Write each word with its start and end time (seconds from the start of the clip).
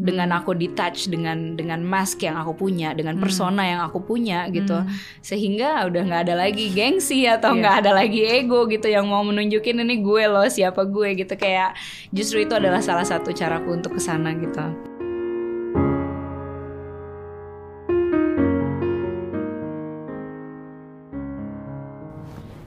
dengan 0.00 0.32
aku 0.32 0.56
di 0.56 0.72
touch 0.72 1.12
dengan 1.12 1.52
dengan 1.52 1.84
mask 1.84 2.24
yang 2.24 2.40
aku 2.40 2.56
punya 2.56 2.96
dengan 2.96 3.20
Hmm. 3.20 3.28
persona 3.28 3.60
yang 3.68 3.84
aku 3.84 4.00
punya 4.00 4.48
gitu 4.48 4.72
Hmm. 4.72 4.88
sehingga 5.20 5.84
udah 5.84 6.00
nggak 6.08 6.22
ada 6.32 6.34
lagi 6.48 6.72
gengsi 6.72 7.28
atau 7.28 7.52
Iya. 7.52 7.60
nggak 7.60 7.76
ada 7.84 7.92
lagi 8.00 8.24
ego 8.24 8.64
gitu 8.72 8.88
yang 8.88 9.04
mau 9.04 9.20
menunjukin 9.20 9.84
ini 9.84 10.00
gue 10.00 10.24
loh 10.32 10.48
siapa 10.48 10.88
gue 10.88 11.12
gitu 11.20 11.36
kayak 11.36 11.76
justru 12.08 12.40
itu 12.40 12.56
adalah 12.56 12.80
salah 12.80 13.04
satu 13.04 13.36
caraku 13.36 13.76
untuk 13.76 13.92
ke 13.92 14.00
sana 14.00 14.32
gitu 14.32 14.64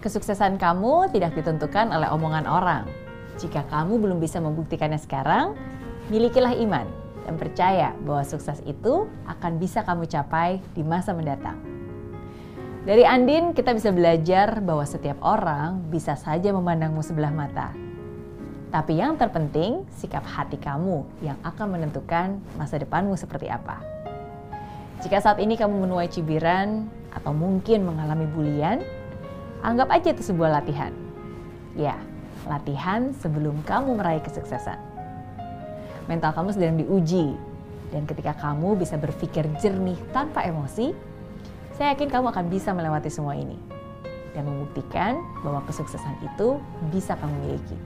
Kesuksesan 0.05 0.61
kamu 0.61 1.09
tidak 1.09 1.33
ditentukan 1.33 1.89
oleh 1.89 2.05
omongan 2.13 2.45
orang. 2.45 2.85
Jika 3.41 3.65
kamu 3.73 3.97
belum 3.97 4.21
bisa 4.21 4.37
membuktikannya 4.37 5.01
sekarang, 5.01 5.57
milikilah 6.13 6.53
iman 6.61 6.85
dan 7.25 7.35
percaya 7.41 7.91
bahwa 8.05 8.21
sukses 8.21 8.61
itu 8.69 9.09
akan 9.25 9.57
bisa 9.57 9.81
kamu 9.81 10.05
capai 10.05 10.61
di 10.77 10.85
masa 10.85 11.11
mendatang. 11.11 11.57
Dari 12.85 13.01
Andin, 13.01 13.57
kita 13.57 13.73
bisa 13.73 13.89
belajar 13.89 14.61
bahwa 14.61 14.85
setiap 14.85 15.17
orang 15.25 15.89
bisa 15.89 16.13
saja 16.13 16.53
memandangmu 16.53 17.01
sebelah 17.01 17.33
mata. 17.33 17.73
Tapi 18.69 19.01
yang 19.01 19.17
terpenting, 19.17 19.89
sikap 19.89 20.21
hati 20.21 20.61
kamu 20.61 21.01
yang 21.25 21.33
akan 21.41 21.73
menentukan 21.73 22.37
masa 22.53 22.77
depanmu 22.77 23.17
seperti 23.17 23.49
apa. 23.49 23.81
Jika 25.01 25.17
saat 25.17 25.41
ini 25.41 25.57
kamu 25.57 25.89
menuai 25.89 26.05
cibiran 26.13 26.85
atau 27.09 27.33
mungkin 27.33 27.89
mengalami 27.89 28.29
bulian, 28.29 28.85
anggap 29.65 29.89
aja 29.89 30.13
itu 30.13 30.21
sebuah 30.21 30.61
latihan. 30.61 30.93
Ya, 31.73 31.97
latihan 32.45 33.17
sebelum 33.17 33.65
kamu 33.65 33.97
meraih 33.97 34.21
kesuksesan. 34.21 34.84
Mental 36.05 36.31
kamu 36.37 36.53
sedang 36.53 36.77
diuji, 36.77 37.33
dan 37.89 38.05
ketika 38.05 38.37
kamu 38.37 38.77
bisa 38.77 38.97
berpikir 38.97 39.45
jernih 39.57 39.97
tanpa 40.13 40.45
emosi, 40.45 40.93
saya 41.75 41.97
yakin 41.97 42.07
kamu 42.07 42.31
akan 42.31 42.45
bisa 42.47 42.71
melewati 42.71 43.11
semua 43.11 43.35
ini 43.35 43.57
dan 44.35 44.43
membuktikan 44.47 45.19
bahwa 45.41 45.63
kesuksesan 45.63 46.15
itu 46.23 46.59
bisa 46.91 47.15
kamu 47.15 47.35
miliki. 47.47 47.77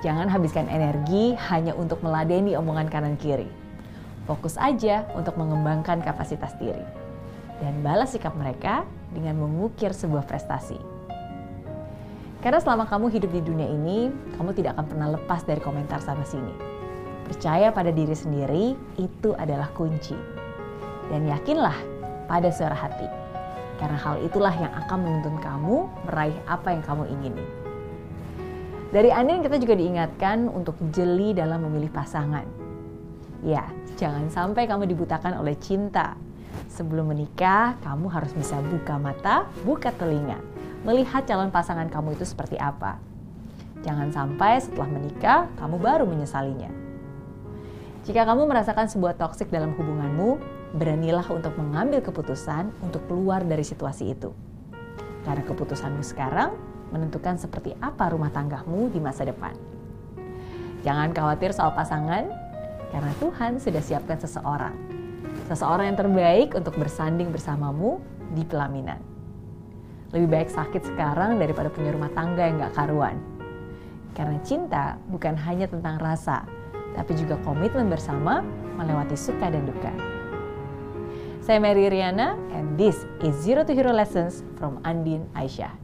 Jangan 0.00 0.28
habiskan 0.28 0.68
energi 0.68 1.36
hanya 1.48 1.72
untuk 1.76 2.00
meladeni 2.04 2.56
omongan 2.56 2.88
kanan 2.88 3.16
kiri. 3.16 3.48
Fokus 4.24 4.56
aja 4.56 5.04
untuk 5.12 5.36
mengembangkan 5.36 6.00
kapasitas 6.00 6.56
diri 6.56 6.84
dan 7.60 7.84
balas 7.84 8.16
sikap 8.16 8.32
mereka 8.36 8.88
dengan 9.12 9.36
mengukir 9.36 9.92
sebuah 9.92 10.24
prestasi. 10.24 10.93
Karena 12.44 12.60
selama 12.60 12.84
kamu 12.84 13.08
hidup 13.08 13.32
di 13.32 13.40
dunia 13.40 13.64
ini, 13.64 14.12
kamu 14.36 14.52
tidak 14.52 14.76
akan 14.76 14.84
pernah 14.84 15.08
lepas 15.16 15.48
dari 15.48 15.64
komentar 15.64 16.04
sana-sini. 16.04 16.52
Percaya 17.24 17.72
pada 17.72 17.88
diri 17.88 18.12
sendiri 18.12 18.76
itu 19.00 19.32
adalah 19.40 19.72
kunci. 19.72 20.12
Dan 21.08 21.24
yakinlah 21.24 21.72
pada 22.28 22.52
suara 22.52 22.76
hati. 22.76 23.08
Karena 23.80 23.96
hal 23.96 24.20
itulah 24.20 24.52
yang 24.52 24.68
akan 24.76 24.98
menuntun 25.00 25.40
kamu 25.40 25.88
meraih 26.04 26.36
apa 26.44 26.76
yang 26.76 26.84
kamu 26.84 27.08
ingini. 27.16 27.44
Dari 28.92 29.08
Andin 29.08 29.40
kita 29.40 29.56
juga 29.56 29.80
diingatkan 29.80 30.44
untuk 30.52 30.76
jeli 30.92 31.32
dalam 31.32 31.64
memilih 31.64 31.88
pasangan. 31.88 32.44
Ya, 33.40 33.64
jangan 33.96 34.28
sampai 34.28 34.68
kamu 34.68 34.84
dibutakan 34.92 35.40
oleh 35.40 35.56
cinta. 35.56 36.12
Sebelum 36.68 37.08
menikah, 37.08 37.80
kamu 37.80 38.12
harus 38.12 38.36
bisa 38.36 38.60
buka 38.68 39.00
mata, 39.00 39.48
buka 39.64 39.90
telinga, 39.96 40.38
melihat 40.84 41.24
calon 41.24 41.48
pasangan 41.48 41.88
kamu 41.88 42.14
itu 42.14 42.28
seperti 42.28 42.60
apa. 42.60 43.00
Jangan 43.84 44.12
sampai 44.12 44.60
setelah 44.60 44.88
menikah, 44.88 45.48
kamu 45.60 45.76
baru 45.80 46.04
menyesalinya. 46.08 46.72
Jika 48.04 48.28
kamu 48.28 48.44
merasakan 48.44 48.88
sebuah 48.88 49.16
toksik 49.16 49.48
dalam 49.48 49.72
hubunganmu, 49.76 50.36
beranilah 50.76 51.24
untuk 51.32 51.56
mengambil 51.56 52.04
keputusan 52.04 52.68
untuk 52.84 53.00
keluar 53.08 53.40
dari 53.40 53.64
situasi 53.64 54.12
itu. 54.12 54.32
Karena 55.24 55.40
keputusanmu 55.40 56.04
sekarang 56.04 56.52
menentukan 56.92 57.40
seperti 57.40 57.72
apa 57.80 58.12
rumah 58.12 58.28
tanggamu 58.28 58.92
di 58.92 59.00
masa 59.00 59.24
depan. 59.24 59.56
Jangan 60.84 61.16
khawatir 61.16 61.56
soal 61.56 61.72
pasangan, 61.72 62.28
karena 62.92 63.12
Tuhan 63.16 63.56
sudah 63.56 63.80
siapkan 63.80 64.20
seseorang. 64.20 64.76
Seseorang 65.48 65.92
yang 65.92 65.98
terbaik 65.98 66.52
untuk 66.52 66.76
bersanding 66.76 67.32
bersamamu 67.32 68.04
di 68.36 68.44
pelaminan. 68.44 69.13
Lebih 70.14 70.28
baik 70.30 70.50
sakit 70.54 70.94
sekarang 70.94 71.42
daripada 71.42 71.66
punya 71.68 71.90
rumah 71.90 72.08
tangga 72.14 72.46
yang 72.46 72.62
gak 72.62 72.78
karuan. 72.78 73.18
Karena 74.14 74.38
cinta 74.46 74.94
bukan 75.10 75.34
hanya 75.34 75.66
tentang 75.66 75.98
rasa, 75.98 76.46
tapi 76.94 77.18
juga 77.18 77.34
komitmen 77.42 77.90
bersama 77.90 78.46
melewati 78.78 79.18
suka 79.18 79.50
dan 79.50 79.66
duka. 79.66 79.90
Saya 81.42 81.60
Mary 81.60 81.90
Riana, 81.90 82.38
and 82.54 82.78
this 82.80 83.04
is 83.20 83.34
Zero 83.42 83.66
to 83.66 83.74
Hero 83.74 83.92
Lessons 83.92 84.46
from 84.56 84.80
Andin 84.86 85.26
Aisyah. 85.36 85.83